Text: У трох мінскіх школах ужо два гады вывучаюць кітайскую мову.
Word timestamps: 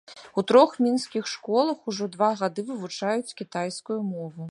У 0.41 0.43
трох 0.51 0.71
мінскіх 0.85 1.27
школах 1.33 1.85
ужо 1.93 2.09
два 2.17 2.31
гады 2.43 2.61
вывучаюць 2.71 3.35
кітайскую 3.43 4.01
мову. 4.13 4.37